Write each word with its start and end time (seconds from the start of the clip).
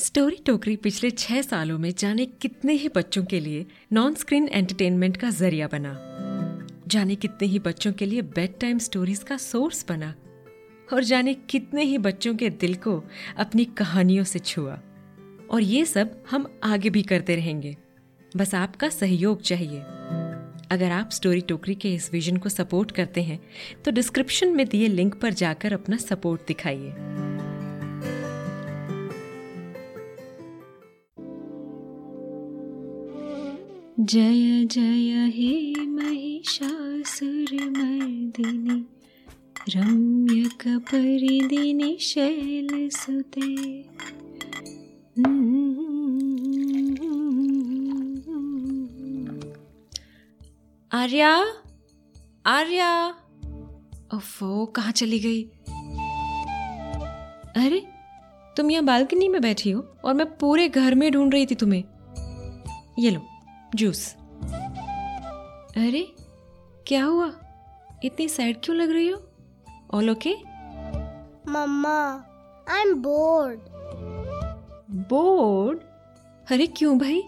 Story 0.00 0.36
टोकरी 0.46 0.76
पिछले 0.76 1.10
छह 1.10 1.42
सालों 1.42 1.78
में 1.78 1.92
जाने 1.98 2.26
कितने 2.26 2.72
ही 2.72 2.88
बच्चों 2.88 3.24
के 3.24 3.40
लिए 3.40 3.66
नॉन 3.92 4.14
स्क्रीन 4.14 4.48
एंटरटेनमेंट 4.52 5.16
का 5.16 5.30
ज़रिया 5.30 5.66
बना। 5.66 5.92
जाने 6.88 7.14
कितने 7.14 7.48
ही 7.48 7.58
बच्चों 7.58 7.92
के 7.92 8.06
लिए 8.06 8.22
बेड 8.22 8.58
टाइम 8.60 8.78
स्टोरीज 8.78 9.18
का 9.18 9.36
सोर्स 9.36 9.84
बना। 9.88 10.14
और 10.92 11.04
जाने 11.04 11.34
कितने 11.34 11.84
ही 11.84 11.98
बच्चों 11.98 12.34
के 12.34 12.50
दिल 12.50 12.74
को 12.74 13.04
अपनी 13.36 13.64
कहानियों 13.64 14.24
से 14.24 14.38
छुआ। 14.38 14.80
और 15.50 15.60
ये 15.60 15.84
सब 15.84 16.24
हम 16.30 16.60
आगे 16.64 16.90
भी 16.90 17.02
करते 17.02 17.36
रहेंगे। 17.36 17.76
बस 18.36 18.54
आपका 18.54 18.88
सहयोग 18.88 19.42
चाहिए। 19.42 19.80
अगर 20.70 20.90
आप 20.90 21.10
स्टोरी 21.10 21.40
टोकरी 21.40 21.74
के 21.74 21.94
इस 21.94 22.12
विजन 22.12 22.36
को 22.36 22.48
सपोर्ट 22.48 22.90
करते 22.90 23.22
हैं 23.22 23.40
तो 23.84 23.90
डिस्क्रिप्शन 23.90 24.48
में 24.48 24.66
दिए 24.68 24.88
लिंक 24.88 25.14
पर 25.14 25.32
जाकर 25.32 25.72
अपना 25.72 25.96
सपोर्ट 25.96 26.40
दिखाइए। 26.48 26.94
जय 33.98 34.64
जय 34.64 35.28
हे 35.28 35.86
महिषासुरमर्दिनि 35.86 38.84
रम्यकपरिदिनि 39.68 41.98
शैलसुते 42.00 43.82
आर्या 50.92 51.46
आर्या। 52.46 53.14
ओफो, 54.14 54.66
कहाँ 54.66 54.92
चली 54.92 55.18
गई? 55.18 55.42
अरे, 57.56 57.86
तुम 58.56 58.70
यहाँ 58.70 58.84
बालकनी 58.84 59.28
में 59.28 59.42
बैठी 59.42 59.70
हो 59.70 59.96
और 60.04 60.14
मैं 60.14 60.36
पूरे 60.36 60.68
घर 60.68 60.94
में 60.94 61.12
ढूंढ 61.12 61.32
रही 61.32 61.46
थी 61.46 61.54
तुम्हें। 61.54 61.84
ये 62.98 63.10
लो। 63.10 63.26
जूस। 63.74 64.14
अरे 65.76 66.06
क्या 66.86 67.04
हुआ? 67.04 67.30
इतनी 68.04 68.28
सैड 68.28 68.56
क्यों 68.64 68.76
लग 68.76 68.90
रही 68.90 69.08
हो? 69.08 69.20
All 69.94 70.10
okay? 70.10 70.34
Mama 71.50 71.98
I 72.70 72.80
am 72.80 72.94
bored? 73.02 73.60
Bored 75.08 75.78
अरे 76.52 76.66
क्यों 76.66 76.98
भाई? 76.98 77.22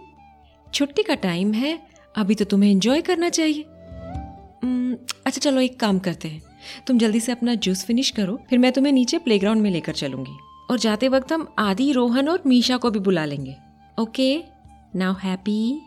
छुट्टी 0.66 1.02
का 1.02 1.14
टाइम 1.14 1.52
है 1.52 1.78
अभी 2.16 2.34
तो 2.34 2.44
तुम्हें 2.44 2.70
एंजॉय 2.70 3.00
करना 3.00 3.28
चाहिए। 3.28 3.62
अच्छा 5.26 5.38
चलो 5.40 5.60
एक 5.60 5.78
काम 5.80 5.98
करते 5.98 6.28
हैं। 6.28 6.42
तुम 6.86 6.98
जल्दी 6.98 7.20
से 7.20 7.32
अपना 7.32 7.54
जूस 7.54 7.84
फिनिश 7.84 8.10
करो 8.10 8.38
फिर 8.50 8.58
मैं 8.58 8.72
तुम्हें 8.72 8.92
नीचे 8.92 9.18
प्लेग्राउंड 9.18 9.62
में 9.62 9.70
लेकर 9.70 9.92
चलूँगी। 9.92 10.36
और 10.70 10.78
जाते 10.78 11.08
वक्त 11.08 11.32
हम 11.32 11.46
आदि 11.58 11.90
रोहन 11.92 12.28
और 12.28 12.42
मीशा 12.46 12.76
को 12.76 12.90
भी 12.90 12.98
बुला 12.98 13.24
लेंगे। 13.24 13.56
Okay? 13.98 14.44
Now 14.96 15.14
happy 15.14 15.82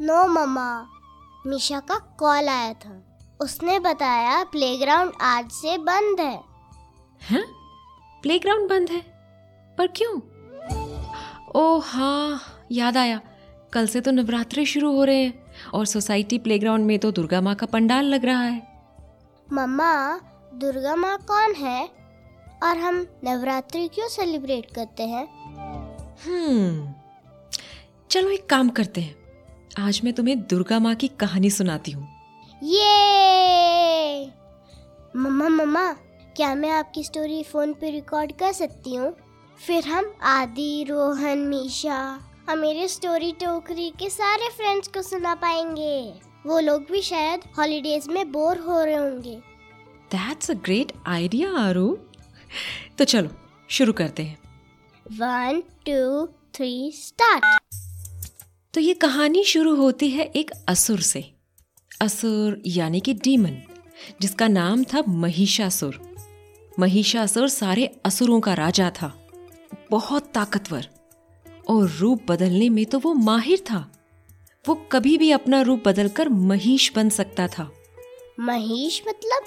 no 0.00 0.26
mama 0.26 0.86
Misha 1.46 1.80
का 1.80 1.98
कॉल 2.18 2.48
आया 2.48 2.72
था। 2.74 3.02
उसने 3.40 3.78
बताया 3.80 4.44
प्लेग्राउंड 4.44 5.12
आज 5.20 5.50
से 5.50 5.78
बंद 5.78 6.20
है। 6.20 6.40
हैं? 7.22 7.44
प्लेग्राउंड 8.22 8.68
बंद 8.68 8.90
है? 8.90 9.00
पर 9.78 9.86
क्यों? 9.86 10.20
ओ 11.56 11.78
हाँ 11.78 12.40
याद 12.72 12.96
आया। 12.96 13.20
कल 13.72 13.86
से 13.86 14.00
तो 14.00 14.10
नवरात्रे 14.10 14.64
शुरू 14.66 14.92
हो 14.96 15.04
रहे 15.04 15.24
हैं 15.24 15.70
और 15.74 15.86
सोसाइटी 15.86 16.38
प्लेग्राउंड 16.38 16.86
में 16.86 16.98
तो 16.98 17.10
दुर्गा 17.12 17.40
माँ 17.40 17.54
का 17.54 17.66
पंडाल 17.66 18.04
लग 18.04 18.24
रहा 18.24 18.42
है। 18.42 18.62
मम्मा 19.52 20.20
दुर्गा 20.54 20.96
माँ 20.96 21.18
कौन 21.18 21.54
है? 21.54 21.84
और 22.62 22.78
हम 22.78 23.06
नवरात्रि 23.24 23.88
क्यों 23.88 24.08
सेलिब्रेट 24.08 24.74
करते 24.74 25.02
हैं? 25.02 25.26
हम्म 26.26 26.94
चलो 28.10 28.30
एक 28.30 28.48
काम 28.48 28.68
करते 28.68 29.00
हैं। 29.00 29.23
आज 29.78 30.00
मैं 30.04 30.12
तुम्हें 30.14 30.40
दुर्गा 30.40 30.78
माँ 30.78 30.94
की 30.94 31.08
कहानी 31.20 31.50
सुनाती 31.50 31.90
हूँ। 31.90 32.08
ये! 32.62 34.26
मम्मा 35.16 35.48
मम्मा 35.48 35.92
क्या 36.36 36.54
मैं 36.54 36.70
आपकी 36.70 37.02
स्टोरी 37.04 37.42
फ़ोन 37.42 37.72
पे 37.72 37.90
रिकॉर्ड 37.90 38.32
कर 38.32 38.52
सकती 38.52 38.94
हूँ? 38.94 39.12
फिर 39.60 39.84
हम 39.84 40.12
आदि 40.22 40.84
रोहन 40.90 41.38
मीशा 41.38 41.98
हम 42.48 42.58
मेरे 42.58 42.86
स्टोरी 42.88 43.32
टोकरी 43.32 43.90
के 43.98 44.10
सारे 44.10 44.48
फ्रेंड्स 44.48 44.88
को 44.88 45.02
सुना 45.02 45.34
पाएँगे। 45.34 46.14
वो 46.46 46.58
लोग 46.60 46.86
भी 46.92 47.02
शायद 47.02 47.40
हॉलीडेज 47.58 48.08
में 48.08 48.32
बोर 48.32 48.58
हो 48.58 48.82
रहे 48.84 48.94
होंगे। 48.94 49.36
That's 50.10 50.50
a 50.50 50.54
great 50.54 50.92
idea 51.06 51.50
Aru 51.58 51.96
तो 52.98 53.04
चलो 53.04 53.30
शुरू 53.70 53.92
करते 53.92 54.22
हैं। 54.22 54.38
वन 55.06 55.62
टू 55.88 56.26
थ्री 56.54 56.92
स्टार्ट 56.94 57.44
तो 58.74 58.80
ये 58.80 58.94
कहानी 58.94 59.44
शुरू 59.44 59.74
होती 59.74 60.10
है 60.10 60.24
एक 60.24 60.50
असुर 60.68 61.00
से। 61.00 61.32
असुर 62.00 62.62
यानी 62.66 63.00
कि 63.00 63.14
डीमन 63.14 63.56
जिसका 64.20 64.48
नाम 64.48 64.84
था 64.84 65.02
महिषासुर। 65.08 66.16
महिषासुर 66.78 67.48
सारे 67.48 67.96
असुरों 68.04 68.40
का 68.40 68.54
राजा 68.54 68.90
था। 68.90 69.28
बहुत 69.90 70.22
ताकतवर। 70.34 70.88
और 71.68 71.90
रूप 71.90 72.22
बदलने 72.28 72.68
में 72.68 72.86
तो 72.86 72.98
वो 72.98 73.14
माहिर 73.14 73.58
था। 73.58 73.92
वो 74.68 74.74
कभी 74.92 75.18
भी 75.18 75.30
अपना 75.30 75.62
रूप 75.62 75.82
बदलकर 75.88 76.28
महिष 76.28 76.92
बन 76.94 77.08
सकता 77.08 77.48
था। 77.48 77.72
महिष 78.40 79.00
मतलब? 79.08 79.40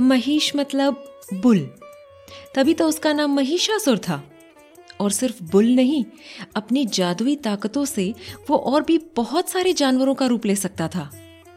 महिष 0.00 0.52
मतलब 0.56 1.20
बुल। 1.34 1.58
तभी 2.54 2.74
तो 2.74 2.88
उसका 2.88 3.12
नाम 3.12 3.34
महिषासुर 3.34 3.98
था। 3.98 4.30
और 5.00 5.10
सिर्फ़ 5.10 5.42
बुल 5.42 5.66
नहीं 5.66 6.04
अपनी 6.56 6.84
जादुई 6.84 7.36
ताकतों 7.36 7.84
से 7.84 8.14
वो 8.50 8.56
और 8.56 8.82
भी 8.82 8.98
बहुत 9.16 9.48
सारे 9.48 9.72
जानवरों 9.72 10.14
का 10.14 10.26
रूप 10.26 10.46
ले 10.46 10.56
सकता 10.56 10.88
था। 10.88 11.10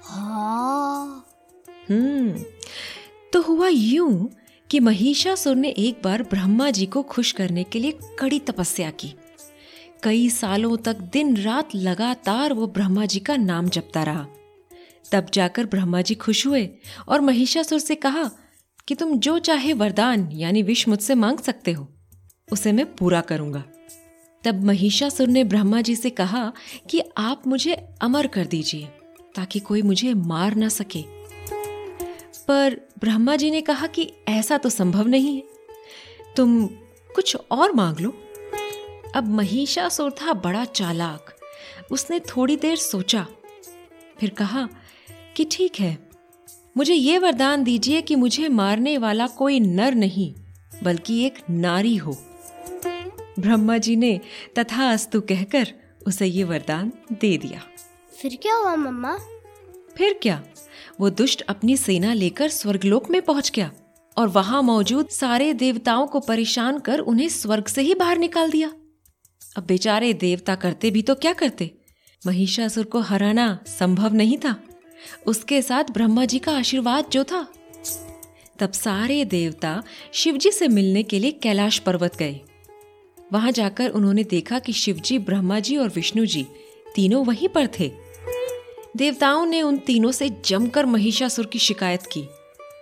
हाँ। 0.04 1.26
हम्म 1.90 2.44
तो 3.34 3.42
हुआ 3.42 3.68
यूँ 3.68 4.30
कि 4.70 4.80
महिषासुर 4.80 5.56
ने 5.56 5.70
एक 5.70 6.02
बार 6.04 6.24
ब्रह्मा 6.24 6.70
जी 6.72 6.86
को 6.86 7.04
खुश 7.04 7.32
करने 7.32 7.64
के 7.64 7.80
लिए 7.80 8.00
कड़ी 8.20 8.40
तपस्या 8.40 8.90
की। 8.90 9.14
कई 10.04 10.30
सालों 10.30 10.78
तक 10.78 10.98
दिन 10.98 11.38
रात 11.38 11.76
लगातार 11.76 12.54
वो 12.54 12.68
ब्रह्मा 12.68 13.06
जी 13.06 13.20
का 13.20 13.36
नाम 13.38 13.70
जपता 13.70 14.04
रहा। 14.04 14.28
तब 15.12 15.26
जाकर 15.34 15.66
ब्रह्मा 15.66 16.02
जी 16.02 16.16
खुश 16.16 16.48
हुए 16.48 16.70
और 17.08 17.22
महिषासुर 17.22 17.80
से 17.80 17.96
कहा 17.96 18.30
कि 18.88 18.96
तुम 18.96 19.18
जो 19.20 19.40
चाहे 19.40 19.74
वरदान 19.74 20.32
यानी 20.32 20.64
विश 20.64 20.88
मुझसे 20.88 21.16
मांग 21.16 21.38
सकते 21.38 21.72
हो। 21.72 21.88
उसे 22.52 22.72
मैं 22.72 22.86
पूरा 22.96 23.22
करूँगा। 23.22 23.64
तब 24.44 24.64
महिषासुर 24.64 25.28
ने 25.28 25.44
ब्रह्मा 25.44 25.82
जी 25.82 25.96
से 25.96 26.10
कहा 26.10 26.52
कि 26.90 27.02
आप 27.18 27.48
मुझे 27.48 27.74
अमर 28.02 28.28
कर 28.28 28.46
दीजिए, 28.46 28.86
ताकि 29.36 29.60
कोई 29.60 29.82
मुझे 29.82 30.14
मार 30.14 30.56
ना 30.56 30.70
सके। 30.70 31.02
पर 32.48 32.80
ब्रह्मा 33.00 33.36
जी 33.36 33.52
ने 33.52 33.62
कहा 33.62 33.88
कि 33.88 34.12
ऐसा 34.28 34.58
तो 34.58 34.70
संभव 34.70 35.08
नहीं 35.08 35.36
है। 35.36 35.44
तुम 36.36 36.66
कुछ 37.16 37.36
और 37.52 37.72
मांग 37.72 38.00
लो। 38.00 38.14
अब 39.16 39.28
महिषासुर 39.28 40.12
था 40.12 40.34
बड़ा 40.34 40.64
चालाक। 40.66 41.36
उसने 41.92 42.20
थोड़ी 42.20 42.56
देर 42.56 42.76
सोचा, 42.76 43.26
फिर 44.20 44.30
कहा 44.30 44.68
कि 45.38 45.46
ठीक 45.52 45.80
है, 45.80 45.98
मुझे 46.78 46.94
ये 46.94 47.18
वरदान 47.20 47.64
दीजिए 47.64 48.02
कि 48.02 48.16
मुझे 48.16 48.48
मारने 48.50 48.98
वाला 48.98 49.28
कोई 49.28 49.60
नर 49.60 49.96
नहीं, 49.96 50.34
बल्कि 50.84 51.24
एक 51.26 51.40
नारी 51.50 51.96
हो। 51.96 52.18
ब्रह्मा 53.42 53.78
जी 53.78 53.96
ने 53.96 54.20
तथा 54.58 54.92
अस्तु 54.92 55.22
कहकर 55.22 55.74
उसे 56.08 56.26
ये 56.26 56.44
वरदान 56.44 56.92
दे 57.12 57.38
दिया। 57.38 57.62
फिर 58.22 58.38
क्या 58.42 58.56
हुआ 58.56 58.76
मम्मा? 58.76 59.18
फिर 59.98 60.20
क्या? 60.22 60.44
वो 61.00 61.10
दुष्ट 61.10 61.42
अपनी 61.42 61.78
सेना 61.78 62.14
लेकर 62.14 62.50
स्वर्गलोक 62.50 63.10
में 63.10 63.22
पहुँच 63.22 63.52
गया 63.56 63.72
और 64.18 64.28
वहाँ 64.28 64.62
मौजूद 64.62 65.10
सारे 65.10 65.54
देवताओं 65.54 66.08
को 66.08 66.20
परेशान 66.20 66.80
कर 66.80 67.00
उन्हें 67.00 67.30
स्वर्ग 67.30 67.66
से 67.66 67.82
ही 67.82 67.96
बाहर 67.96 68.18
निकाल 68.18 68.52
दिया। 68.52 68.74
अब 69.58 69.66
बेचारे 69.66 70.14
देवता 70.14 70.56
करते 70.56 70.92
भी 70.92 71.02
तो 71.02 71.16
क्या 71.16 71.34
करते? 71.34 71.72
महिषासुर 72.28 72.86
को 72.86 73.00
हराना 73.00 73.60
संभव 73.68 74.14
नहीं 74.14 74.38
था। 74.38 74.64
उसके 75.28 75.62
साथ 75.62 75.84
ब्रह्मा 75.84 76.26
जी 76.26 76.40
का 76.40 76.58
आशीर्वाद 76.58 77.06
जो 77.12 77.24
था। 77.24 77.48
तब 78.60 78.72
सारे 78.72 79.26
देवता 79.26 79.84
शिवजी 80.14 80.52
से 80.52 80.68
मिलने 80.68 81.04
के 81.04 81.20
लिए 81.20 81.32
कैलाश 81.32 81.80
पर्वत 81.80 82.16
गए। 82.16 82.40
वहाँ 83.34 83.52
जाकर 83.52 83.90
उन्होंने 83.90 84.24
देखा 84.24 84.60
कि 84.60 84.74
शिवजी 84.74 85.20
ब्रह्मा 85.20 85.60
जी 85.60 85.78
और 85.78 85.90
विष्णु 85.90 86.26
जी 86.26 86.46
तीनों 86.96 87.26
वहीं 87.26 87.48
पर 87.48 87.68
थे। 87.80 87.92
देवताओं 88.98 89.46
ने 89.46 89.62
उन 89.62 89.78
तीनों 89.78 90.12
से 90.12 90.30
जमकर 90.46 90.86
महिषासुर 90.86 91.46
की 91.46 91.60
शिकायत 91.60 92.02
की। 92.02 92.28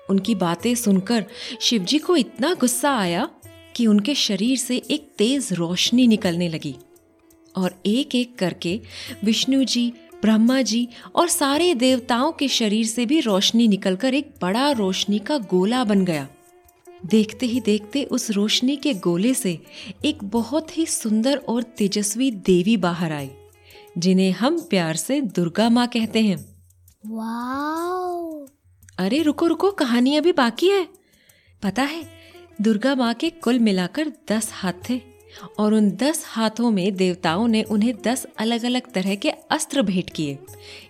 उनकी 0.09 0.35
बातें 0.35 0.75
सुनकर 0.75 1.25
शिवजी 1.61 1.99
को 1.99 2.15
इतना 2.15 2.53
गुस्सा 2.53 2.97
आया 2.97 3.29
कि 3.75 3.87
उनके 3.87 4.15
शरीर 4.15 4.57
से 4.57 4.77
एक 4.77 5.11
तेज 5.17 5.49
रोशनी 5.53 6.07
निकलने 6.07 6.49
लगी 6.49 6.75
और 7.55 7.75
एक 7.85 8.15
एक 8.15 8.35
करके 8.35 8.81
विष्णु 9.23 9.63
जी 9.63 9.93
ब्रह्मा 10.21 10.61
जी 10.61 10.87
और 11.15 11.27
सारे 11.27 11.73
देवताओं 11.73 12.31
के 12.31 12.47
शरीर 12.47 12.85
से 12.85 13.05
भी 13.05 13.19
रोशनी 13.19 13.67
निकलकर 13.67 14.13
एक 14.13 14.31
बड़ा 14.41 14.71
रोशनी 14.71 15.19
का 15.19 15.37
गोला 15.37 15.83
बन 15.83 16.05
गया। 16.05 16.27
देखते 17.05 17.45
ही 17.45 17.59
देखते 17.59 18.03
उस 18.03 18.31
रोशनी 18.31 18.75
के 18.75 18.93
गोले 18.93 19.33
से 19.33 19.59
एक 20.05 20.23
बहुत 20.23 20.77
ही 20.77 20.85
सुंदर 20.85 21.37
और 21.37 21.63
तेजस्वी 21.63 22.31
देवी 22.31 22.77
बाहर 22.77 23.11
आई 23.11 23.29
जिन्हें 23.97 24.31
हम 24.31 24.59
प्यार 24.59 24.95
से 24.95 25.21
दुर्गा 25.21 25.69
माँ 25.69 25.87
कहते 25.87 26.21
हैं। 26.21 26.37
अरे 28.97 29.21
रुको 29.21 29.47
रुको 29.47 29.71
कहानी 29.71 30.15
अभी 30.15 30.31
बाकी 30.31 30.69
है। 30.69 30.87
पता 31.63 31.83
है 31.83 32.03
दुर्गा 32.61 32.95
माँ 32.95 33.13
के 33.13 33.29
कुल 33.29 33.59
मिलाकर 33.59 34.11
दस 34.31 34.49
हाथ 34.53 34.73
थे 34.89 35.01
और 35.59 35.73
उन 35.73 35.89
दस 35.91 36.23
हाथों 36.27 36.71
में 36.71 36.95
देवताओं 36.95 37.47
ने 37.47 37.63
उन्हें 37.63 37.93
दस 38.01 38.25
अलग 38.37 38.65
अलग 38.65 38.91
तरह 38.91 39.15
के 39.15 39.29
अस्त्र 39.29 39.81
भेंट 39.81 40.09
किए 40.09 40.37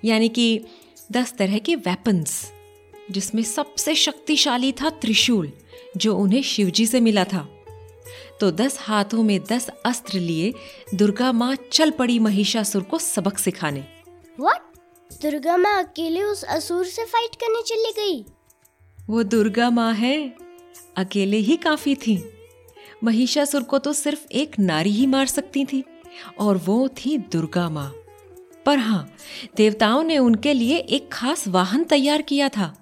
यानी 0.05 0.29
कि 0.29 0.63
दस 1.11 1.33
तरह 1.33 1.57
के 1.57 1.75
वेपन्स 1.75 2.51
जिसमें 3.11 3.43
सबसे 3.43 3.95
शक्तिशाली 3.95 4.71
था 4.71 4.89
त्रिशूल। 4.89 5.51
जो 5.97 6.15
उन्हें 6.15 6.41
शिवजी 6.41 6.85
से 6.85 6.99
मिला 6.99 7.23
था। 7.23 7.47
तो 8.39 8.51
दस 8.51 8.77
हाथों 8.81 9.23
में 9.23 9.39
दस 9.43 9.69
अस्त्र 9.85 10.19
लिए 10.19 10.53
दुर्गा 10.95 11.31
माँ 11.31 11.55
चल 11.71 11.91
पड़ी 11.91 12.19
महिषासुर 12.19 12.83
को 12.83 12.97
सबक 12.97 13.37
सिखाने। 13.37 13.83
व्हाट 14.39 14.61
दुर्गा 15.21 15.57
माँ 15.57 15.83
अकेले 15.83 16.23
उस 16.23 16.43
असुर 16.43 16.85
से 16.85 17.05
फाइट 17.05 17.35
करने 17.35 17.61
चली 17.61 17.91
गई? 17.91 18.25
वो 19.09 19.23
दुर्गा 19.23 19.69
माँ 19.69 19.93
है 19.93 20.33
अकेले 20.97 21.37
ही 21.37 21.57
काफ़ी 21.57 21.95
थी। 21.95 22.23
महिषासुर 23.03 23.63
को 23.63 23.79
तो 23.79 23.93
सिर्फ़ 23.93 24.25
एक 24.31 24.59
नारी 24.59 24.91
ही 24.91 25.05
मार 25.05 25.25
सकती 25.25 25.65
थी 25.65 25.83
और 26.39 26.57
वो 26.57 26.87
थी 26.87 27.17
दुर्गा 27.17 27.69
माँ। 27.69 27.89
पर 28.65 28.77
हाँ 28.77 29.09
देवताओं 29.55 30.03
ने 30.03 30.17
उनके 30.17 30.53
लिए 30.53 30.77
एक 30.77 31.09
खास 31.11 31.47
वाहन 31.47 31.83
तैयार 31.83 32.21
किया 32.21 32.49
था 32.49 32.73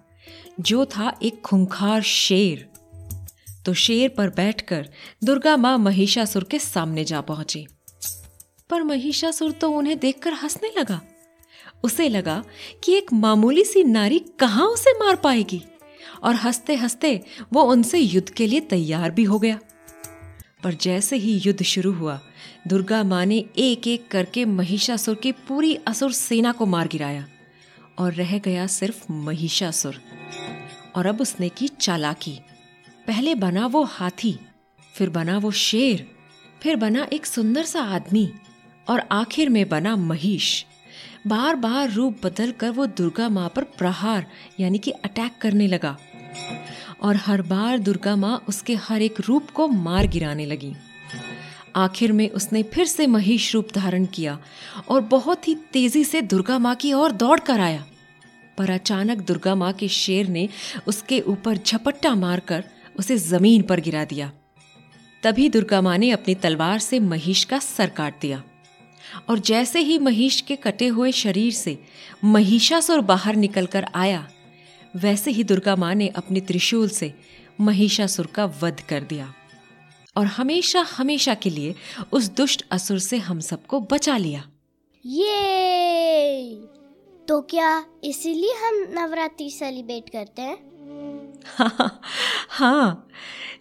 जो 0.59 0.85
था 0.85 1.19
एक 1.23 1.41
खुंखार 1.41 2.01
शेर। 2.01 2.67
तो 3.65 3.73
शेर 3.73 4.09
पर 4.09 4.29
बैठकर 4.29 4.89
दुर्गा 5.23 5.57
माँ 5.57 5.77
महिषासुर 5.77 6.44
के 6.44 6.59
सामने 6.59 7.03
जा 7.03 7.21
पहुँची। 7.21 7.65
पर 8.69 8.83
महिषासुर 8.83 9.51
तो 9.51 9.69
उन्हें 9.69 9.97
देखकर 10.00 10.33
हंसने 10.33 10.71
लगा। 10.77 11.01
उसे 11.83 12.09
लगा 12.09 12.44
कि 12.83 12.94
एक 12.94 13.13
मामूली 13.13 13.63
सी 13.63 13.83
नारी 13.83 14.19
कहाँ 14.39 14.67
उसे 14.67 14.91
मार 15.00 15.15
पाएगी, 15.15 15.62
और 16.23 16.35
हँसते 16.35 16.75
हँसते 16.75 17.19
वो 17.53 17.63
उनसे 17.63 18.00
युद्ध 18.00 18.29
के 18.29 18.47
लिए 18.47 18.59
तैयार 18.59 19.12
भी 19.12 19.23
हो 19.23 19.39
गया। 19.39 19.59
पर 20.63 20.73
जैसे 20.73 21.15
ही 21.15 21.33
युद्ध 21.38 21.63
शुरू 21.63 21.91
हुआ, 21.94 22.19
दुर्गा 22.67 23.03
माँ 23.03 23.25
ने 23.25 23.38
एक 23.57 23.88
एक 23.88 24.07
करके 24.07 24.45
महिषासुर 24.45 25.15
की 25.15 25.31
पूरी 25.31 25.75
असुर 25.88 26.12
सेना 26.12 26.51
को 26.51 26.65
मार 26.65 26.88
गिराया, 26.88 27.25
और 28.00 28.13
रह 28.13 28.38
गया 28.38 28.67
सिर्फ़ 28.67 29.06
महिषासुर, 29.12 30.01
और 30.95 31.06
अब 31.06 31.21
उसने 31.21 31.50
की 31.50 31.67
चालाकी। 31.67 32.39
पहले 33.07 33.35
बना 33.35 33.65
वो 33.65 33.83
हाथी, 33.83 34.37
फिर 34.93 35.09
बना 35.09 35.37
वो 35.37 35.51
शेर, 35.51 36.05
फिर 36.61 36.75
बना 36.75 37.07
एक 37.13 37.25
सुंदर 37.25 37.63
सा 37.63 37.81
आदमी 37.95 38.31
और 38.87 39.03
आखिर 39.11 39.49
में 39.49 39.67
बना 39.69 39.95
महिष 39.95 40.63
बार 41.27 41.55
बार 41.55 41.91
रूप 41.91 42.17
बदल 42.23 42.51
कर 42.51 42.69
वो 42.69 42.85
दुर्गा 42.85 43.29
माँ 43.29 43.49
पर 43.55 43.63
प्रहार, 43.63 44.25
यानी 44.59 44.77
कि 44.77 44.91
अटैक 44.91 45.37
करने 45.41 45.67
लगा। 45.67 45.97
और 47.01 47.15
हर 47.15 47.41
बार 47.41 47.79
दुर्गा 47.79 48.15
माँ 48.15 48.43
उसके 48.47 48.75
हर 48.75 49.01
एक 49.01 49.19
रूप 49.19 49.49
को 49.49 49.67
मार 49.67 50.07
गिराने 50.07 50.45
लगी। 50.45 50.73
आखिर 51.75 52.11
में 52.11 52.29
उसने 52.29 52.63
फिर 52.63 52.85
से 52.85 53.07
महिष 53.07 53.53
रूप 53.53 53.67
धारण 53.75 54.05
किया 54.05 54.37
और 54.89 55.01
बहुत 55.01 55.47
ही 55.47 55.55
तेज़ी 55.55 56.03
से 56.03 56.21
दुर्गा 56.21 56.59
माँ 56.59 56.75
की 56.75 56.93
ओर 56.93 57.11
दौड़ 57.11 57.39
कर 57.39 57.59
आया। 57.59 57.85
पर 58.57 58.69
अचानक 58.69 59.17
दुर्गा 59.17 59.55
माँ 59.55 59.73
के 59.73 59.87
शेर 59.87 60.27
ने 60.27 60.47
उसके 60.87 61.19
ऊपर 61.19 61.57
झपट्टा 61.57 62.15
मारकर 62.15 62.63
उसे 63.00 63.18
ज़मीन 63.18 63.62
पर 63.62 63.80
गिरा 63.80 64.06
दिया। 64.06 64.31
तभी 65.24 65.50
दुर्गा 65.50 65.81
माँ 65.81 65.97
ने 65.97 66.12
अपनी 66.12 66.36
तलवार 66.36 66.80
से 66.80 67.00
महिष 67.00 67.44
का 67.44 67.59
सर 67.59 67.89
काट 67.89 68.19
दिया। 68.21 68.44
और 69.30 69.39
जैसे 69.39 69.80
ही 69.80 70.00
महिष 70.00 70.42
के 70.42 70.56
कटे 70.56 70.88
हुए 70.88 71.12
शरीर 71.12 71.53
से 71.53 71.77
महिषासुर 72.24 73.01
बाहर 73.01 73.36
निकलकर 73.36 73.86
आया, 73.95 74.27
वैसे 74.95 75.31
ही 75.31 75.44
दुर्गा 75.44 75.75
माँ 75.75 75.95
ने 75.95 76.07
अपने 76.07 76.39
त्रिशूल 76.39 76.89
से 76.89 77.13
महिषासुर 77.62 78.27
का 78.27 78.45
वध 78.45 78.81
कर 78.81 79.03
दिया। 79.03 79.33
और 80.18 80.25
हमेशा 80.25 80.81
हमेशा 80.81 81.33
के 81.33 81.50
लिए 81.50 81.75
उस 82.12 82.30
दुष्ट 82.30 82.65
असुर 82.71 83.00
से 83.00 83.18
हम 83.18 83.39
सबको 83.39 83.80
बचा 83.80 84.18
लिया। 84.18 84.48
ये 85.06 86.56
तो 87.27 87.41
क्या 87.41 87.86
इसीलिए 88.03 88.53
हम 88.53 88.86
नवरात्रि 88.94 89.50
सेलिब्रेट 89.50 90.09
करते 90.09 90.41
हैं? 90.41 90.75
हाँ, 91.45 92.01
हाँ 92.50 93.07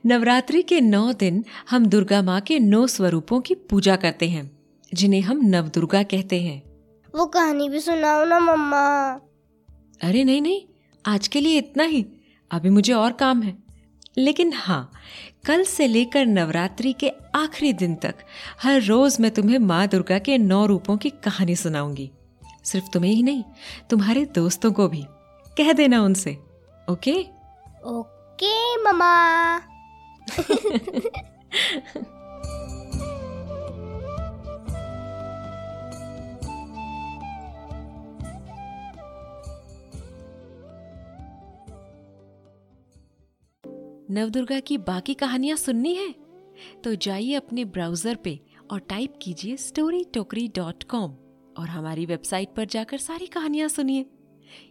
नवरात्रि 0.06 0.62
के 0.62 0.80
नौ 0.80 1.12
दिन 1.12 1.44
हम 1.70 1.86
दुर्गा 1.86 2.22
माँ 2.22 2.40
के 2.40 2.58
नौ 2.58 2.86
स्वरूपों 2.86 3.40
की 3.40 3.54
पूजा 3.54 3.96
करते 3.96 4.28
हैं 4.28 4.58
जिन्हें 4.94 5.20
हम 5.20 5.40
नव 5.44 5.68
दुर्गा 5.68 6.02
कहते 6.02 6.40
हैं। 6.42 6.62
वो 7.14 7.26
कहानी 7.26 7.68
भी 7.68 7.80
सुनाओ 7.80 8.24
ना 8.24 8.40
मम्मा। 8.40 9.10
अरे 10.02 10.24
नहीं 10.24 10.42
नहीं 10.42 10.62
आज 11.06 11.28
के 11.28 11.40
लिए 11.40 11.58
इतना 11.58 11.84
ही। 11.84 12.06
अभी 12.50 12.70
मुझे 12.70 12.92
और 12.92 13.12
काम 13.12 13.42
है। 13.42 13.58
लेकिन 14.18 14.52
हाँ 14.52 14.92
कल 15.44 15.64
से 15.64 15.86
लेकर 15.86 16.26
नवरात्रि 16.26 16.92
के 16.92 17.12
आखिरी 17.34 17.72
दिन 17.72 17.94
तक 17.94 18.14
हर 18.62 18.82
रोज 18.82 19.16
मैं 19.20 19.30
तुम्हें 19.30 19.58
माँ 19.58 19.86
दुर्गा 19.88 20.18
के 20.18 20.38
नौ 20.38 20.66
रूपों 20.66 20.96
की 20.96 21.10
कहानी 21.10 21.56
सुनाऊँगी। 21.56 22.10
सिर्फ़ 22.64 22.86
तुम्हें 22.92 23.12
ही 23.12 23.22
नहीं 23.22 23.44
तुम्हारे 23.90 24.24
दोस्तों 24.24 24.72
को 24.72 24.88
भी। 24.88 25.04
कह 25.58 25.72
देना 25.72 26.02
उनसे 26.02 26.38
ओके? 26.90 27.26
ओके, 27.86 28.76
मम्मा। 28.76 29.58
नवदुर्गा 44.10 44.60
की 44.60 44.78
बाकी 44.78 45.14
कहानियाँ 45.14 45.56
सुननी 45.56 45.94
है? 45.94 46.14
तो 46.84 46.94
जाइए 46.94 47.34
अपने 47.34 47.64
ब्राउज़र 47.64 48.14
पे 48.14 48.40
और 48.70 48.78
टाइप 48.80 49.14
कीजिए 49.22 49.56
स्टोरी 49.56 50.04
टोकरी 50.04 50.48
डॉट 50.48 50.82
कॉम 50.82 51.10
और 51.58 51.68
हमारी 51.68 52.06
वेबसाइट 52.06 52.48
पर 52.56 52.64
जाकर 52.64 52.98
सारी 52.98 53.26
कहानियाँ 53.26 53.68
सुनिए। 53.68 54.06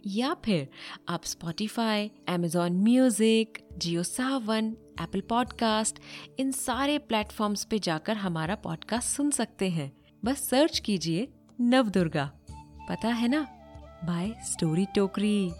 या 0.06 0.34
फिर 0.44 0.68
आप 1.08 1.24
Spotify 1.24 2.10
Amazon 2.28 2.72
Music 2.72 3.68
Jio 3.78 4.02
Saavn 4.02 4.76
Apple 5.00 5.20
Podcast 5.20 5.98
इन 6.38 6.50
सारे 6.50 6.98
प्लेटफॉर्म्स 6.98 7.64
पे 7.64 7.78
जाकर 7.78 8.16
हमारा 8.16 8.54
पॉडकास्ट 8.54 9.08
सुन 9.08 9.30
सकते 9.30 9.70
हैं। 9.70 9.92
बस 10.24 10.48
सर्च 10.48 10.78
कीजिए 10.78 11.28
नवदुर्गा। 11.60 12.32
पता 12.88 13.08
है 13.08 13.28
ना? 13.28 13.42
बाय 14.04 14.30
स्टोरी 14.30 14.86
टोकरी 14.86 15.52